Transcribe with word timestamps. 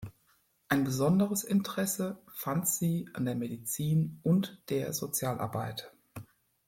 Ein 0.67 0.83
besonderes 0.83 1.43
Interesse 1.43 2.19
fand 2.33 2.67
sie 2.67 3.07
an 3.13 3.25
der 3.25 3.35
Medizin 3.35 4.19
und 4.23 4.63
der 4.69 4.93
Sozialarbeit. 4.93 5.93